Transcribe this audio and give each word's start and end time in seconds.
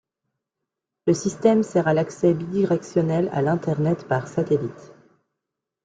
Le 1.05 1.13
système 1.13 1.61
sert 1.61 1.87
à 1.87 1.93
l'accès 1.93 2.33
bidirectionnel 2.33 3.29
à 3.33 3.43
l'Internet 3.43 4.07
par 4.07 4.27
satellite. 4.27 4.93